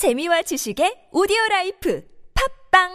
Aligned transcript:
재미와 0.00 0.40
지식의 0.40 1.08
오디오 1.12 1.36
life 1.50 2.02
팟빵 2.72 2.88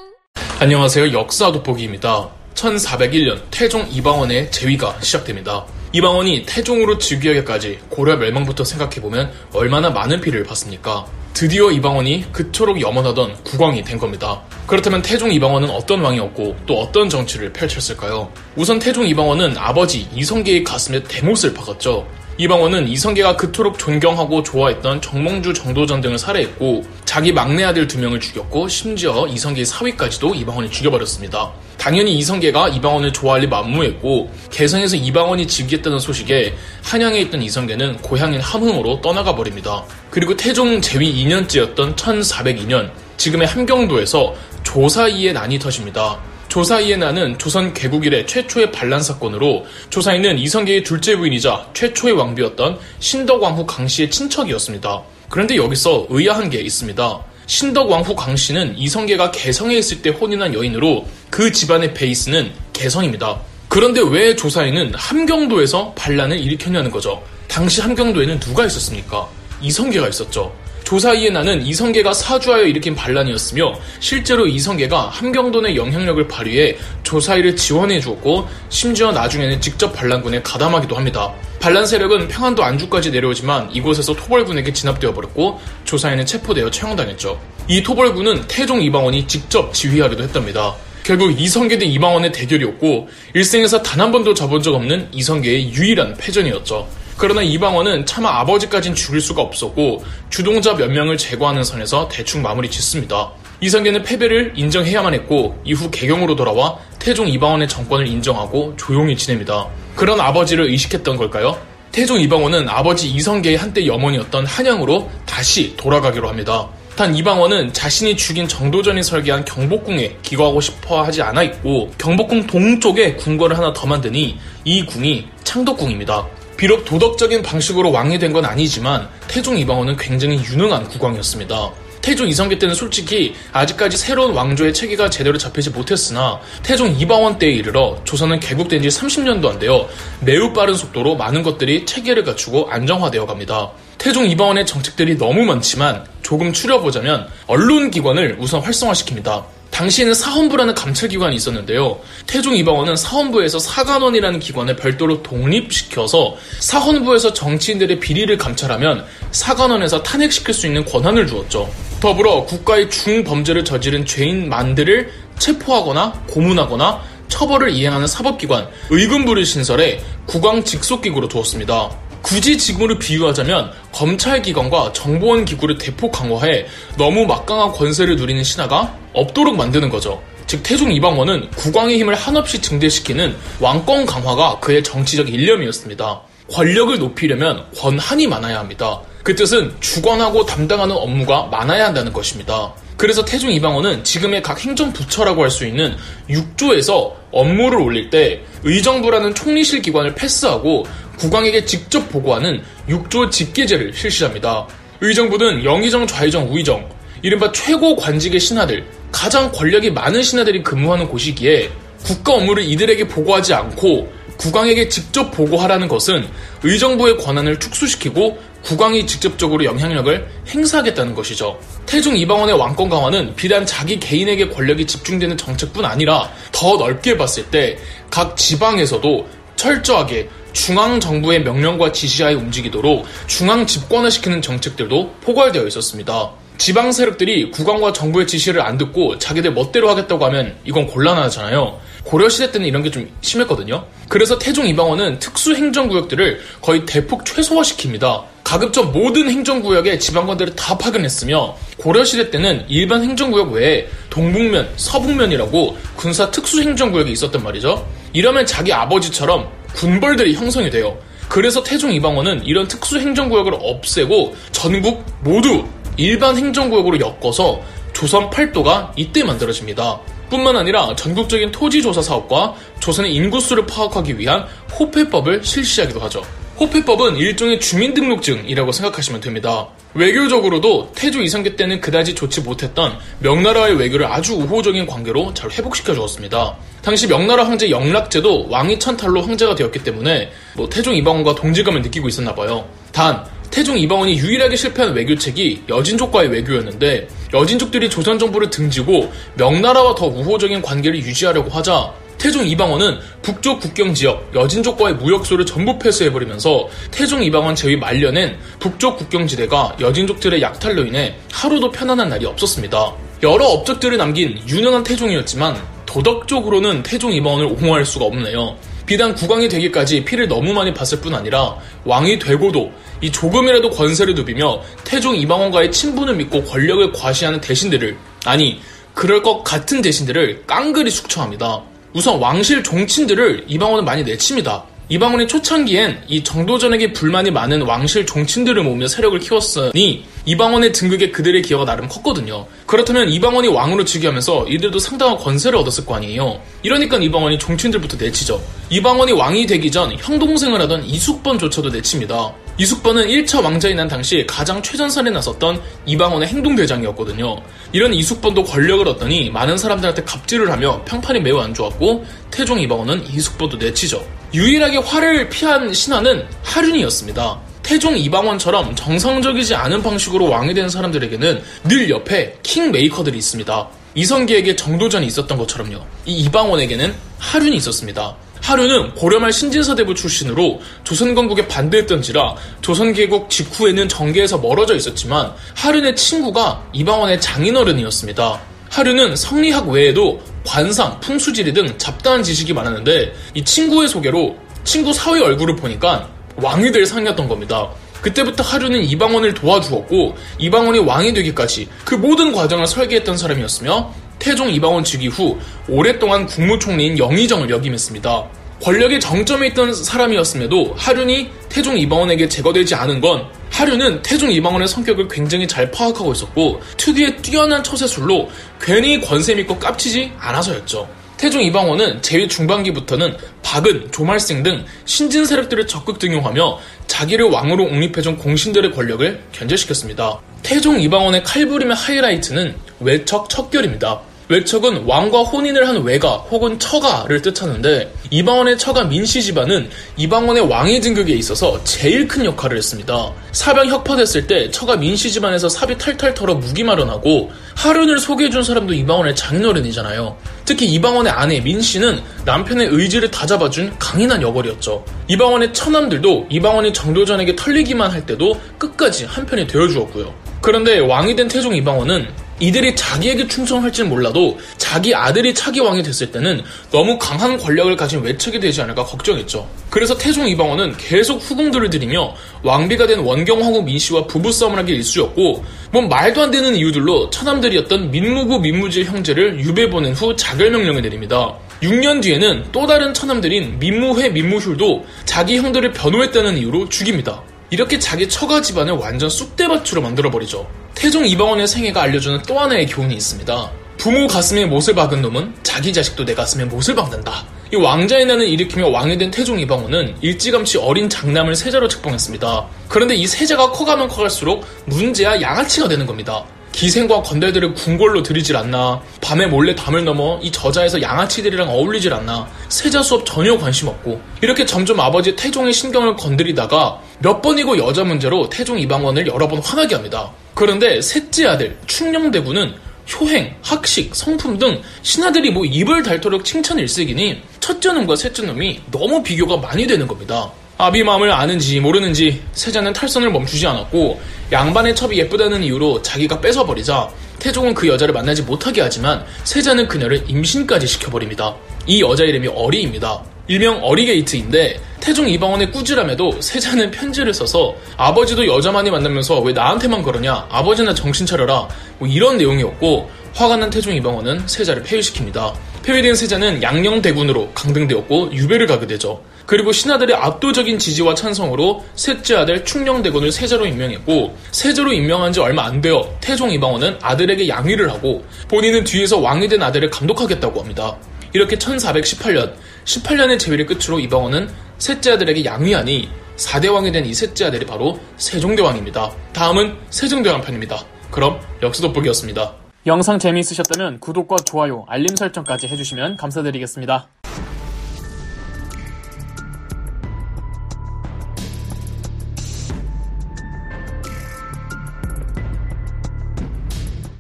안녕하세요. 0.60 1.14
역사 1.14 1.52
돋보기입니다. 1.52 2.32
1401년 2.56 3.44
태종 3.52 3.88
이방원의 3.92 4.50
재위가 4.50 5.00
시작됩니다. 5.02 5.68
이방원이 5.94 6.48
태종으로 6.48 6.98
즉위하기까지 6.98 7.82
고려 7.90 8.18
멸망부터 8.18 8.64
생각해보면 8.64 9.32
얼마나 9.54 9.92
많은 9.92 10.20
피를 10.20 10.44
봤습니까? 10.46 11.06
드디어 11.36 11.70
이방원이 11.70 12.32
그토록 12.32 12.82
염원하던 12.82 13.44
국왕이 13.44 13.84
된 13.84 14.00
겁니다. 14.00 14.42
그렇다면 14.68 15.04
태종 15.04 15.32
이방원은 15.32 15.70
어떤 15.70 16.02
왕이었고 16.02 16.56
또 16.66 16.80
어떤 16.80 17.08
정치를 17.08 17.54
펼쳤을까요? 17.54 18.32
우선 18.56 18.80
태종 18.80 19.06
이방원은 19.06 19.58
아버지 19.58 20.08
이성계의 20.14 20.64
가슴에 20.64 21.04
대못을 21.04 21.54
박았죠. 21.54 22.08
이방원은 22.38 22.90
이성계가 22.90 23.38
그토록 23.38 23.80
존경하고 23.80 24.44
좋아했던 24.44 25.02
정몽주 25.02 25.54
정도전 25.54 26.02
등을 26.02 26.18
살해했고 26.18 26.84
자기 27.06 27.32
막내 27.32 27.64
아들 27.64 27.88
두 27.88 27.98
명을 27.98 28.20
죽였고 28.20 28.68
심지어 28.68 29.26
이성계의 29.28 29.66
사위까지도 29.66 30.36
이방원이 30.36 30.70
죽여버렸습니다. 30.70 31.54
당연히 31.78 32.18
이성계가 32.18 32.70
이방원을 32.70 33.14
좋아할 33.14 33.42
리 33.42 33.48
만무했고 33.48 34.32
개성에서 34.50 34.98
이방원이 34.98 35.48
즉위했다는 35.48 36.00
소식에 36.00 36.56
한양에 36.84 37.20
있던 37.22 37.42
이성계는 37.42 37.98
고향인 37.98 38.42
함흥으로 38.42 39.00
떠나가 39.00 39.36
버립니다. 39.36 39.86
그리고 40.10 40.36
태종 40.36 40.82
재위 40.82 41.24
2년째였던 41.24 41.96
1402년 41.96 42.92
지금의 43.18 43.48
함경도에서 43.48 44.36
조사이의 44.66 45.32
난이 45.32 45.58
터집니다. 45.60 46.20
조사이에나는 46.50 47.38
조선 47.38 47.74
개국 47.74 48.06
이래 48.06 48.26
최초의 48.26 48.72
반란 48.72 49.02
사건으로 49.02 49.66
조사이는 49.90 50.38
이성계의 50.38 50.84
둘째 50.84 51.16
부인이자 51.16 51.70
최초의 51.74 52.14
왕비였던 52.14 52.80
신덕왕후 53.00 53.66
강씨의 53.66 54.12
친척이었습니다. 54.12 55.02
그런데 55.30 55.56
여기서 55.56 56.08
의아한 56.10 56.50
게 56.50 56.60
있습니다. 56.60 57.20
신덕왕후 57.48 58.16
강씨는 58.16 58.78
이성계가 58.78 59.32
개성에 59.32 59.76
있을 59.78 60.02
때 60.02 60.10
혼인한 60.10 60.54
여인으로 60.54 61.08
그 61.30 61.52
집안의 61.52 61.94
베이스는 61.94 62.52
개성입니다. 62.74 63.40
그런데 63.68 64.02
왜 64.02 64.36
조사이는 64.36 64.94
함경도에서 64.96 65.94
반란을 65.94 66.40
일으켰냐는 66.40 66.92
거죠. 66.92 67.22
당시 67.48 67.82
함경도에는 67.82 68.40
누가 68.40 68.66
있었습니까? 68.66 69.28
이성계가 69.62 70.10
있었죠. 70.10 70.54
조사이에 70.86 71.32
나는 71.32 71.66
이성계가 71.66 72.14
사주하여 72.14 72.66
일으킨 72.66 72.96
반란이었으며 72.96 73.74
실제로 74.00 74.48
이성계가 74.48 75.10
함경도의 75.10 75.76
영향력을 75.76 76.28
발휘해 76.28 76.78
조사이를 77.02 77.56
지원해 77.56 78.00
주었고 78.00 78.48
심지어 78.70 79.12
나중에는 79.12 79.60
직접 79.60 79.92
반란군에 79.92 80.44
가담하기도 80.44 80.96
합니다. 80.96 81.34
반란 81.60 81.88
세력은 81.88 82.28
평안도 82.28 82.64
안주까지 82.64 83.10
내려오지만 83.10 83.72
이곳에서 83.74 84.14
토벌군에게 84.16 84.72
진압되어 84.72 85.14
버렸고 85.14 85.60
조사이는 85.86 86.26
체포되어 86.26 86.70
처형당했죠. 86.70 87.42
이 87.68 87.82
토벌군은 87.82 88.44
태종 88.48 88.80
이방원이 88.80 89.26
직접 89.28 89.74
지휘하기도 89.74 90.22
했답니다. 90.24 90.76
결국 91.04 91.40
이성계 91.40 91.80
대 91.80 91.86
이방원의 91.86 92.32
대결이었고 92.32 93.10
일생에서 93.34 93.82
단 93.82 94.02
한 94.02 94.12
번도 94.12 94.36
져본 94.36 94.62
적 94.62 94.76
없는 94.76 95.08
이성계의 95.14 95.74
유일한 95.74 96.16
패전이었죠. 96.16 96.88
그러나 97.18 97.42
이방원은 97.42 98.06
차마 98.06 98.40
아버지까진 98.40 98.94
죽일 98.94 99.22
수가 99.22 99.42
없었고 99.42 100.04
주동자 100.30 100.76
몇 100.76 100.92
명을 100.92 101.18
제거하는 101.18 101.64
선에서 101.64 102.10
대충 102.12 102.42
마무리 102.42 102.70
짓습니다. 102.70 103.32
이성계는 103.62 104.04
패배를 104.04 104.54
인정해야만 104.56 105.14
했고 105.14 105.58
이후 105.64 105.90
개경으로 105.90 106.36
돌아와 106.36 106.78
태종 107.00 107.28
이방원의 107.30 107.70
정권을 107.70 108.06
인정하고 108.08 108.76
조용히 108.76 109.16
지냅니다. 109.16 109.66
그런 109.96 110.20
아버지를 110.20 110.66
의식했던 110.66 111.16
걸까요? 111.16 111.58
태종 111.94 112.20
이방원은 112.20 112.68
아버지 112.68 113.10
이성계의 113.10 113.56
한때 113.56 113.86
염원이었던 113.88 114.46
한양으로 114.46 115.10
다시 115.26 115.74
돌아가기로 115.78 116.28
합니다. 116.28 116.68
단 116.98 117.16
이방원은 117.16 117.72
자신이 117.72 118.18
죽인 118.18 118.48
정도전이 118.48 119.04
설계한 119.04 119.46
경복궁에 119.46 120.18
기거하고 120.22 120.60
싶어 120.60 121.02
하지 121.02 121.22
않아 121.22 121.44
있고 121.44 121.92
경복궁 121.98 122.48
동쪽에 122.48 123.16
궁궐을 123.16 123.58
하나 123.58 123.72
더 123.72 123.88
만드니 123.88 124.38
이 124.66 124.86
궁이 124.86 125.28
창덕궁입니다. 125.46 126.28
비록 126.58 126.86
도덕적인 126.86 127.42
방식으로 127.42 127.92
왕이 127.92 128.20
된 128.20 128.36
건 128.36 128.44
아니지만 128.46 129.08
태종 129.30 129.58
이방원은 129.58 129.96
굉장히 129.98 130.38
유능한 130.44 130.90
국왕이었습니다. 130.90 131.72
태종 132.02 132.28
이성계 132.28 132.60
때는 132.60 132.76
솔직히 132.76 133.34
아직까지 133.54 133.98
새로운 133.98 134.34
왕조의 134.34 134.74
체계가 134.74 135.10
제대로 135.10 135.38
잡히지 135.38 135.70
못했으나 135.70 136.40
태종 136.64 136.90
이방원 137.00 137.40
때에 137.40 137.52
이르러 137.52 137.98
조선은 138.04 138.40
개국된 138.42 138.82
지 138.82 138.90
30년도 138.90 139.48
안 139.50 139.60
되어 139.60 139.88
매우 140.20 140.52
빠른 140.54 140.76
속도로 140.76 141.16
많은 141.16 141.44
것들이 141.44 141.86
체계를 141.86 142.24
갖추고 142.26 142.70
안정화되어 142.70 143.26
갑니다. 143.26 143.72
태종 144.06 144.28
이방원의 144.28 144.68
정책들이 144.68 145.18
너무 145.18 145.46
많지만 145.46 146.06
조금 146.22 146.54
추려보자면 146.54 147.28
언론기관을 147.48 148.38
우선 148.40 148.62
활성화시킵니다. 148.62 149.46
당시에는 149.72 150.14
사헌부라는 150.14 150.76
감찰기관이 150.76 151.36
있었는데요. 151.36 152.00
태종 152.28 152.56
이방원은 152.56 152.98
사헌부에서 152.98 153.58
사관원이라는 153.58 154.40
기관을 154.40 154.76
별도로 154.76 155.24
독립시켜서 155.24 156.36
사헌부에서 156.60 157.34
정치인들의 157.34 158.00
비리를 158.00 158.38
감찰하면 158.38 159.06
사관원에서 159.32 160.04
탄핵시킬 160.04 160.54
수 160.54 160.68
있는 160.68 160.86
권한을 160.86 161.26
주었죠. 161.26 161.68
더불어 162.00 162.46
국가의 162.46 162.92
중범죄를 162.92 163.66
저지른 163.66 164.06
죄인 164.06 164.50
만들을 164.50 165.10
체포하거나 165.40 166.26
고문하거나 166.30 167.02
처벌을 167.28 167.72
이행하는 167.72 168.06
사법기관, 168.06 168.70
의금부를 168.92 169.46
신설해 169.46 170.00
국왕 170.28 170.64
직속기구로 170.64 171.28
두었습니다. 171.28 172.05
굳이 172.26 172.58
지금으로 172.58 172.98
비유하자면 172.98 173.72
검찰기관과 173.92 174.94
정보원 174.94 175.46
기구를 175.46 175.78
대폭 175.78 176.12
강화해 176.12 176.66
너무 176.98 177.28
막강한 177.28 177.72
권세를 177.72 178.16
누리는 178.16 178.44
신하가 178.44 178.98
없도록 179.14 179.56
만드는 179.56 179.90
거죠. 179.90 180.24
즉 180.48 180.64
태종 180.64 180.92
이방원은 180.92 181.52
국왕의 181.52 182.00
힘을 182.00 182.16
한없이 182.16 182.60
증대시키는 182.60 183.36
왕권 183.60 184.08
강화가 184.08 184.60
그의 184.60 184.84
정치적 184.84 185.32
일념이었습니다. 185.32 186.22
권력을 186.52 186.98
높이려면 186.98 187.64
권한이 187.78 188.26
많아야 188.26 188.58
합니다. 188.58 189.02
그 189.24 189.36
뜻은 189.36 189.76
주관하고 189.80 190.48
담당하는 190.48 190.96
업무가 190.96 191.44
많아야 191.44 191.86
한다는 191.86 192.12
것입니다. 192.12 192.74
그래서 192.98 193.26
태종 193.26 193.52
이방원은 193.52 194.04
지금의 194.04 194.42
각 194.42 194.64
행정부처라고 194.64 195.44
할 195.44 195.50
수 195.52 195.66
있는 195.66 195.96
6조에서 196.30 197.14
업무를 197.32 197.80
올릴 197.80 198.10
때 198.10 198.42
의정부라는 198.64 199.36
총리실 199.36 199.82
기관을 199.82 200.16
패스하고 200.16 200.86
국왕에게 201.18 201.66
직접 201.66 202.10
보고하는 202.10 202.62
6조 202.90 203.32
직계제를 203.32 203.94
실시합니다. 203.94 204.68
의정부는 205.02 205.64
영의정, 205.64 206.08
좌의정, 206.08 206.52
우의정, 206.52 206.88
이른바 207.22 207.52
최고 207.52 207.96
관직의 207.96 208.40
신하들, 208.40 208.86
가장 209.12 209.52
권력이 209.52 209.92
많은 209.92 210.22
신하들이 210.22 210.64
근무하는 210.64 211.08
곳이기에 211.08 211.70
국가 212.04 212.34
업무를 212.34 212.64
이들에게 212.64 213.08
보고하지 213.08 213.54
않고 213.54 214.14
국왕에게 214.38 214.90
직접 214.90 215.32
보고하라는 215.32 215.88
것은 215.88 216.28
의정부의 216.64 217.18
권한을 217.18 217.60
축소시키고 217.60 218.38
국왕이 218.64 219.06
직접적으로 219.06 219.64
영향력을 219.64 220.28
행사하겠다는 220.50 221.14
것이죠. 221.14 221.60
태종 221.86 222.18
이방원의 222.18 222.58
왕권 222.58 222.90
강화는 222.90 223.36
비단 223.36 223.66
자기 223.66 224.00
개인에게 224.00 224.50
권력이 224.50 224.86
집중되는 224.86 225.38
정책뿐 225.38 225.86
아니라 225.86 226.30
더 226.52 226.76
넓게 226.76 227.16
봤을 227.18 227.46
때 227.46 227.78
각 228.16 228.38
지방에서도 228.38 229.28
철저하게 229.56 230.30
중앙 230.54 231.00
정부의 231.00 231.44
명령과 231.44 231.92
지시하에 231.92 232.34
움직이도록 232.34 233.06
중앙 233.28 233.68
집권화시키는 233.68 234.42
정책들도 234.42 235.16
포괄되어 235.22 235.68
있었습니다. 235.68 236.32
지방 236.58 236.92
세력들이 236.94 237.52
국왕과 237.52 237.92
정부의 237.92 238.28
지시를 238.28 238.62
안 238.62 238.78
듣고 238.78 239.20
자기들 239.20 239.54
멋대로 239.54 239.90
하겠다고 239.90 240.24
하면 240.26 240.56
이건 240.64 240.88
곤란하잖아요. 240.88 241.80
고려시대 242.06 242.52
때는 242.52 242.68
이런 242.68 242.84
게 242.84 242.90
좀 242.92 243.10
심했거든요. 243.22 243.86
그래서 244.08 244.38
태종 244.40 244.68
이방원은 244.68 245.20
특수 245.20 245.54
행정구역들을 245.56 246.40
거의 246.62 246.86
대폭 246.86 247.26
최소화시킵니다. 247.26 248.24
가급적 248.44 248.92
모든 248.92 249.30
행정구역에 249.30 249.98
지방관들을 249.98 250.56
다 250.56 250.78
파견했으며 250.78 251.58
고려시대 251.78 252.30
때는 252.30 252.66
일반 252.70 253.04
행정구역 253.04 253.52
외에 253.52 253.88
동북면, 254.12 254.70
서북면이라고 254.78 255.78
군사 255.96 256.30
특수 256.30 256.62
행정구역이 256.62 257.12
있었단 257.12 257.44
말이죠. 257.44 257.86
이러면 258.14 258.46
자기 258.46 258.72
아버지처럼 258.72 259.50
군벌들이 259.74 260.36
형성이 260.36 260.70
돼요. 260.70 260.98
그래서 261.28 261.64
태종 261.64 261.92
이방원은 261.92 262.46
이런 262.46 262.68
특수 262.68 263.00
행정구역을 263.00 263.56
없애고 263.60 264.36
전국 264.52 265.04
모두 265.22 265.66
일반 265.98 266.38
행정구역으로 266.38 267.00
엮어서 267.00 267.62
조선 267.94 268.30
팔도가 268.30 268.94
이때 268.96 269.24
만들어집니다. 269.24 270.00
뿐만 270.30 270.56
아니라 270.56 270.96
전국적인 270.96 271.52
토지조사 271.52 272.02
사업과 272.02 272.56
조선의 272.80 273.14
인구수를 273.14 273.66
파악하기 273.66 274.18
위한 274.20 274.46
호패법을 274.80 275.44
실시하기도 275.44 276.00
하죠. 276.02 276.24
호패법은 276.60 277.18
일종의 277.18 277.60
주민등록증이라고 277.60 278.72
생각하시면 278.72 279.22
됩니다. 279.22 279.68
외교적으로도 279.94 280.92
태조 280.96 281.22
이성계 281.22 281.56
때는 281.56 281.82
그다지 281.82 282.16
좋지 282.16 282.42
못했던 282.42 282.98
명나라의 283.20 283.78
외교를 283.78 284.06
아주 284.06 284.34
우호적인 284.36 284.86
관계로 284.86 285.34
잘 285.34 285.50
회복시켜 285.50 285.94
주었습니다. 285.94 286.56
당시 286.82 287.08
명나라 287.08 287.46
황제 287.46 287.70
영락제도 287.70 288.48
왕위 288.50 288.80
천탈로 288.80 289.22
황제가 289.22 289.56
되었기 289.56 289.84
때문에 289.84 290.32
뭐 290.56 290.70
태종 290.70 290.96
이방원과 290.96 291.36
동질감을 291.36 291.82
느끼고 291.82 292.08
있었나 292.08 292.36
봐요. 292.36 292.66
단 292.92 293.26
태종 293.52 293.78
이방원이 293.78 294.18
유일하게 294.18 294.56
실패한 294.56 294.94
외교책이 294.94 295.64
여진족과의 295.70 296.30
외교였는데 296.30 297.08
여진족들이 297.34 297.90
조선 297.90 298.20
정부를 298.20 298.50
등지고 298.50 299.12
명나라와 299.36 299.96
더 299.96 300.08
우호적인 300.08 300.62
관계를 300.62 301.00
유지하려고 301.00 301.50
하자 301.50 301.94
태종 302.18 302.48
이방원은 302.48 302.98
북쪽 303.22 303.60
국경 303.60 303.94
지역 303.94 304.32
여진족과의 304.34 304.96
무역소를 304.96 305.46
전부 305.46 305.78
폐쇄해버리면서 305.78 306.68
태종 306.92 307.24
이방원 307.24 307.56
제위 307.56 307.76
말년엔 307.76 308.38
북쪽 308.60 308.98
국경지대가 308.98 309.76
여진족들의 309.80 310.42
약탈로 310.42 310.86
인해 310.86 311.16
하루도 311.32 311.72
편안한 311.72 312.10
날이 312.10 312.26
없었습니다. 312.26 312.94
여러 313.24 313.46
업적들을 313.46 313.98
남긴 313.98 314.40
유능한 314.48 314.84
태종이었지만 314.84 315.62
도덕적으로는 315.86 316.84
태종 316.84 317.12
이방원을 317.12 317.46
옹호할 317.46 317.86
수가 317.86 318.06
없네요. 318.06 318.58
비단 318.86 319.16
국왕이 319.16 319.50
되기까지 319.50 320.06
피를 320.06 320.28
너무 320.28 320.54
많이 320.54 320.74
봤을 320.74 321.02
뿐 321.02 321.16
아니라 321.16 321.56
왕이 321.86 322.20
되고도 322.20 322.72
이 323.02 323.12
조금이라도 323.12 323.72
권세를 323.72 324.14
누비며 324.16 324.62
태종 324.84 325.16
이방원과의 325.16 325.72
친분을 325.72 326.16
믿고 326.16 326.44
권력을 326.44 326.92
과시하는 326.94 327.42
대신들을 327.42 327.98
아니 328.26 328.62
그럴 328.94 329.22
것 329.24 329.44
같은 329.44 329.82
대신들을 329.82 330.44
깡그리 330.48 330.90
숙청합니다. 330.90 331.62
우선 331.94 332.20
왕실 332.20 332.64
종친들을 332.64 333.46
이방원은 333.48 333.86
많이 333.86 334.04
내칩니다. 334.04 334.64
이방원이 334.88 335.28
초창기엔 335.28 336.04
이 336.08 336.24
정도전에게 336.24 336.94
불만이 336.94 337.32
많은 337.32 337.64
왕실 337.64 338.06
종친들을 338.06 338.62
모으며 338.64 338.88
세력을 338.88 339.18
키웠으니 339.20 340.06
이방원의 340.26 340.72
등극에 340.72 341.12
그들의 341.12 341.42
기여가 341.44 341.66
나름 341.66 341.88
컸거든요. 341.88 342.48
그렇다면 342.66 343.10
이방원이 343.10 343.48
왕으로 343.48 343.86
즉위하면서 343.86 344.48
이들도 344.50 344.80
상당한 344.80 345.18
권세를 345.18 345.58
얻었을 345.60 345.86
거 345.86 345.96
아니에요. 345.96 346.42
이러니까 346.64 346.98
이방원이 346.98 347.38
종친들부터 347.38 347.98
내치죠. 347.98 348.42
이방원이 348.70 349.12
왕이 349.12 349.46
되기 349.46 349.72
전 349.72 349.96
형동생을 349.98 350.60
하던 350.62 350.86
이숙번조차도 350.86 351.70
내칩니다. 351.70 352.34
이숙번은 352.58 353.08
1차 353.08 353.44
왕자이 353.44 353.76
난 353.76 353.88
당시 353.88 354.26
가장 354.28 354.64
최전선에 354.64 355.12
나섰던 355.12 355.62
이방원의 355.86 356.30
행동대장이었거든요. 356.30 357.36
이런 357.74 357.94
이숙번도 357.94 358.46
권력을 358.46 358.88
얻더니 358.88 359.30
많은 359.30 359.58
사람들한테 359.58 360.04
갑질을 360.06 360.52
하며 360.52 360.82
평판이 360.86 361.20
매우 361.20 361.40
안 361.40 361.54
좋았고 361.54 362.06
태종 362.32 362.60
이방원은 362.60 363.10
이숙번도 363.12 363.58
내치죠. 363.58 364.06
유일하게 364.34 364.78
화를 364.78 365.30
피한 365.30 365.74
신하는 365.74 366.26
하륜이었습니다. 366.44 367.40
태종 367.66 367.98
이방원처럼 367.98 368.76
정상적이지 368.76 369.56
않은 369.56 369.82
방식으로 369.82 370.30
왕이 370.30 370.54
된 370.54 370.70
사람들에게는 370.70 371.42
늘 371.64 371.90
옆에 371.90 372.38
킹메이커들이 372.44 373.18
있습니다. 373.18 373.68
이성계에게 373.96 374.56
정도전이 374.56 375.08
있었던 375.08 375.36
것처럼요. 375.36 375.84
이 376.06 376.14
이방원에게는 376.26 376.94
하륜이 377.18 377.56
있었습니다. 377.58 378.16
하륜은 378.44 378.94
고려말 378.94 379.34
신진사대부 379.34 379.96
출신으로 379.96 380.62
조선건국에 380.84 381.48
반대했던지라 381.48 382.36
조선개국 382.62 383.32
직후에는 383.32 383.90
정계에서 383.90 384.38
멀어져 384.38 384.76
있었지만 384.76 385.34
하륜의 385.56 385.96
친구가 385.96 386.68
이방원의 386.72 387.20
장인어른이었습니다. 387.20 388.42
하륜은 388.70 389.16
성리학 389.16 389.70
외에도 389.70 390.22
관상, 390.46 391.00
풍수지리 391.00 391.54
등 391.54 391.76
잡다한 391.80 392.22
지식이 392.22 392.54
많았는데 392.54 393.16
이 393.34 393.44
친구의 393.44 393.90
소개로 393.90 394.38
친구 394.64 394.94
사위 394.94 395.22
얼굴을 395.22 395.56
보니까 395.56 396.14
왕이 396.38 396.72
될 396.72 396.86
상이었던 396.86 397.28
겁니다. 397.28 397.70
그때부터 398.02 398.44
하류는 398.44 398.84
이방원을 398.84 399.34
도와주었고 399.34 400.16
이방원이 400.38 400.80
왕이 400.80 401.14
되기까지 401.14 401.68
그 401.84 401.96
모든 401.96 402.32
과정을 402.32 402.68
설계했던 402.68 403.18
사람이었으며 403.18 403.94
태종 404.20 404.50
이방원 404.50 404.84
즉위 404.84 405.08
후 405.08 405.38
오랫동안 405.68 406.26
국무총리인 406.26 406.98
영의정을 406.98 407.50
역임했습니다. 407.50 408.26
권력의 408.62 409.00
정점에 409.00 409.48
있던 409.48 409.74
사람이었음에도 409.74 410.74
하륜이 410.78 411.30
태종 411.50 411.78
이방원에게 411.78 412.30
제거되지 412.30 412.76
않은 412.76 413.02
건 413.02 413.26
하륜은 413.52 414.02
태종 414.02 414.32
이방원의 414.32 414.68
성격을 414.68 415.08
굉장히 415.08 415.48
잘 415.48 415.70
파악하고 415.72 416.14
있었고 416.14 416.62
특유의 416.78 417.18
뛰어난 417.18 417.64
처세술로 417.64 418.30
괜히 418.62 419.02
권세 419.02 419.36
믿고 419.36 419.58
깝치지 419.60 420.14
않아서였죠. 420.18 420.88
태종 421.26 421.42
이방원은 421.42 422.04
제위 422.04 422.28
중반기부터는 422.28 423.18
박은, 423.42 423.92
조말생 423.92 424.44
등 424.44 424.64
신진 424.86 425.26
세력들을 425.26 425.66
적극 425.66 425.98
등용하며 425.98 426.60
자기를 426.86 427.32
왕으로 427.32 427.64
옹립해준 427.64 428.20
공신들의 428.20 428.72
권력을 428.74 429.24
견제시켰습니다. 429.32 430.20
태종 430.44 430.80
이방원의 430.80 431.24
칼부림의 431.24 431.76
하이라이트는 431.76 432.56
외척 432.80 433.28
척결입니다. 433.28 434.02
외척은 434.30 434.84
왕과 434.86 435.24
혼인을 435.24 435.68
한 435.68 435.82
외가 435.82 436.18
혹은 436.18 436.60
처가를 436.60 437.24
뜻하는데 437.24 437.92
이방원의 438.10 438.58
처가 438.58 438.86
민씨 438.86 439.22
집안은 439.22 439.70
이방원의 439.98 440.48
왕의 440.50 440.82
등극에 440.82 441.14
있어서 441.14 441.62
제일 441.64 442.08
큰 442.08 442.26
역할을 442.26 442.58
했습니다. 442.58 443.12
사병 443.32 443.68
혁파됐을 443.68 444.28
때 444.28 444.50
처가 444.52 444.78
민씨 444.78 445.12
집안에서 445.12 445.50
삽이 445.50 445.78
탈탈 445.78 446.14
털어 446.14 446.36
무기 446.36 446.64
마련하고 446.64 447.32
하륜을 447.56 448.00
소개해준 448.00 448.44
사람도 448.44 448.74
이방원의 448.74 449.16
장인어른이잖아요. 449.16 450.18
특히 450.46 450.68
이방원의 450.68 451.12
아내 451.12 451.40
민씨는 451.42 452.00
남편의 452.26 452.68
의지를 452.72 453.10
다잡아준 453.12 453.76
강인한 453.80 454.22
여걸이었죠. 454.22 454.86
이방원의 455.08 455.54
처남들도 455.54 456.28
이방원이 456.30 456.74
정도전에게 456.74 457.36
털리기만 457.36 457.92
할 457.92 458.06
때도 458.06 458.40
끝까지 458.58 459.06
한편이 459.06 459.48
되어주었고요. 459.48 460.14
그런데 460.42 460.80
왕이 460.80 461.16
된 461.16 461.28
태종 461.28 461.56
이방원은 461.56 462.25
이들이 462.40 462.76
자기에게 462.76 463.28
충성할지는 463.28 463.90
몰라도 463.90 464.38
자기 464.58 464.94
아들이 464.94 465.34
차기 465.34 465.62
왕이 465.62 465.84
됐을 465.84 466.12
때는 466.12 466.44
너무 466.70 466.98
강한 467.00 467.38
권력을 467.38 467.74
가진 467.78 468.02
외척이 468.02 468.40
되지 468.42 468.62
않을까 468.62 468.84
걱정했죠. 468.84 469.48
그래서 469.70 469.98
태종 469.98 470.28
이방원은 470.28 470.76
계속 470.78 471.18
후궁들을 471.22 471.70
들이며 471.70 472.14
왕비가 472.44 472.88
된 472.88 473.00
원경황후 473.00 473.62
민씨와 473.64 474.08
부부싸움을 474.08 474.60
하기 474.60 474.74
일쑤였고 474.74 475.46
뭔 475.72 475.88
말도 475.88 476.24
안 476.24 476.32
되는 476.32 476.56
이유들로 476.56 477.10
처남들이었던 477.10 477.92
민무구 477.92 478.40
민무질 478.40 478.84
형제를 478.86 479.40
유배 479.40 479.70
보낸 479.70 479.94
후 479.94 480.14
자결명령을 480.16 480.82
내립니다. 480.82 481.34
6년 481.62 482.02
뒤에는 482.02 482.48
또 482.52 482.68
다른 482.68 482.94
처남들인 482.94 483.60
민무회 483.60 484.10
민무휴도 484.10 484.86
자기 485.06 485.38
형들을 485.38 485.72
변호했다는 485.72 486.38
이유로 486.38 486.68
죽입니다. 486.68 487.24
이렇게 487.50 487.80
자기 487.80 488.10
처가 488.10 488.42
집안을 488.42 488.74
완전 488.74 489.10
쑥대밭으로 489.10 489.82
만들어버리죠. 489.82 490.65
태종 490.76 491.06
이방원의 491.06 491.48
생애가 491.48 491.82
알려주는 491.82 492.22
또 492.28 492.38
하나의 492.38 492.68
교훈이 492.68 492.94
있습니다. 492.96 493.52
부모 493.78 494.08
가슴에 494.08 494.46
못을 494.46 494.76
박은 494.76 495.02
놈은 495.02 495.34
자기 495.42 495.72
자식도 495.74 496.06
내 496.06 496.14
가슴에 496.14 496.46
못을 496.46 496.76
박는다. 496.76 497.26
이 497.54 497.56
왕자의 497.56 498.06
난을 498.06 498.28
일으키며 498.28 498.68
왕이 498.68 498.98
된 498.98 499.10
태종 499.10 499.40
이방원은 499.40 499.96
일찌감치 500.02 500.58
어린 500.58 500.90
장남을 500.90 501.36
세자로 501.36 501.68
책봉했습니다. 501.68 502.46
그런데 502.68 502.96
이 502.96 503.08
세자가 503.08 503.52
커가면 503.52 503.88
커갈수록 503.88 504.46
문제야 504.66 505.20
양아치가 505.22 505.68
되는 505.68 505.86
겁니다. 505.86 506.26
기생과 506.52 507.02
건달들을 507.04 507.54
궁궐로 507.54 508.02
들이질 508.02 508.38
않나 508.38 508.82
밤에 509.02 509.28
몰래 509.28 509.56
담을 509.56 509.84
넘어 509.84 510.20
이 510.22 510.32
저자에서 510.32 510.82
양아치들이랑 510.82 511.50
어울리질 511.50 511.94
않나 511.94 512.30
세자 512.48 512.82
수업 512.82 513.06
전혀 513.06 513.38
관심 513.38 513.68
없고 513.68 514.02
이렇게 514.22 514.46
점점 514.46 514.80
아버지 514.80 515.16
태종의 515.16 515.52
신경을 515.52 515.98
건드리다가 515.98 516.80
몇 517.00 517.22
번이고 517.22 517.58
여자 517.58 517.84
문제로 517.84 518.30
태종 518.30 518.58
이방원을 518.58 519.08
여러 519.08 519.28
번 519.28 519.40
화나게 519.40 519.76
합니다. 519.76 520.12
그런데 520.36 520.82
셋째 520.82 521.28
아들 521.28 521.58
충녕대군은 521.66 522.54
효행, 522.94 523.36
학식, 523.42 523.96
성품 523.96 524.38
등 524.38 524.62
신하들이 524.84 525.32
뭐 525.32 525.46
입을 525.46 525.82
닳도록 525.82 526.24
칭찬 526.24 526.60
일색이니 526.60 527.24
첫째 527.40 527.72
놈과 527.72 527.96
셋째 527.96 528.24
놈이 528.24 528.62
너무 528.70 529.02
비교가 529.02 529.38
많이 529.38 529.66
되는 529.66 529.88
겁니다. 529.88 530.32
아비 530.58 530.84
마음을 530.84 531.12
아는지 531.12 531.60
모르는지 531.60 532.22
세자는 532.34 532.74
탈선을 532.74 533.12
멈추지 533.12 533.48
않았고 533.48 534.00
양반의 534.32 534.76
첩이 534.76 534.98
예쁘다는 535.00 535.44
이유로 535.44 535.82
자기가 535.82 536.22
뺏어버리자 536.22 536.90
태종은 537.20 537.54
그 537.54 537.68
여자를 537.68 537.94
만나지 537.94 538.22
못하게 538.22 538.62
하지만 538.62 539.06
세자는 539.24 539.68
그녀를 539.68 540.04
임신까지 540.08 540.68
시켜버립니다. 540.68 541.36
이 541.66 541.82
여자 541.82 542.04
이름이 542.04 542.28
어리입니다. 542.28 543.15
일명 543.28 543.64
어리게이트인데 543.64 544.60
태종 544.80 545.10
이방원의 545.10 545.52
꾸지람에도 545.52 546.22
세자는 546.22 546.72
편지를 546.72 547.14
써서 547.14 547.56
아버지도 547.76 548.28
여자만이 548.28 548.70
만나면서 548.70 549.20
왜 549.22 549.34
나한테만 549.34 549.82
그러냐 549.82 550.28
아버지나 550.30 550.76
정신 550.76 551.06
차려라 551.06 551.48
뭐 551.80 551.88
이런 551.88 552.18
내용이었고 552.18 552.90
화가 553.16 553.38
난 553.38 553.50
태종 553.50 553.74
이방원은 553.74 554.28
세자를 554.28 554.64
폐위시킵니다. 554.64 555.34
폐위된 555.64 555.96
세자는 555.96 556.44
양녕 556.44 556.82
대군으로 556.82 557.32
강등되었고 557.34 558.12
유배를 558.14 558.46
가게 558.46 558.68
되죠. 558.68 559.02
그리고 559.26 559.52
신하들의 559.52 559.96
압도적인 559.96 560.60
지지와 560.60 560.94
찬성으로 560.94 561.66
셋째 561.76 562.18
아들 562.18 562.46
충녕대군을 562.46 563.12
세자로 563.12 563.48
임명했고 563.48 564.16
세자로 564.32 564.74
임명한 564.74 565.14
지 565.14 565.22
얼마 565.22 565.46
안 565.46 565.62
되어 565.62 565.98
태종 566.02 566.30
이방원은 566.30 566.78
아들에게 566.82 567.28
양위를 567.28 567.72
하고 567.72 568.04
본인은 568.28 568.66
뒤에서 568.66 569.00
왕이 569.00 569.30
된 569.30 569.42
아들을 569.42 569.70
감독하겠다고 569.70 570.42
합니다. 570.42 570.76
이렇게 571.14 571.38
1418년 571.38 572.34
18년의 572.66 573.20
재위를 573.20 573.46
끝으로 573.46 573.80
이방원은 573.80 574.30
셋째 574.58 574.92
아들에게 574.92 575.24
양위하니 575.26 575.90
4대 576.18 576.52
왕이 576.54 576.72
된 576.72 576.86
이 576.86 576.94
셋째 576.94 577.26
아들이 577.26 577.46
바로 577.46 577.80
세종대왕입니다. 577.98 578.92
다음은 579.14 579.56
세종대왕 579.70 580.22
편입니다. 580.22 580.64
그럼 580.92 581.20
역사 581.42 581.62
돋보기였습니다. 581.62 582.34
영상 582.68 582.98
재미있으셨다면 582.98 583.80
구독과 583.80 584.18
좋아요, 584.26 584.66
알림 584.68 584.96
설정까지 584.96 585.48
해주시면 585.48 585.98
감사드리겠습니다. 585.98 586.88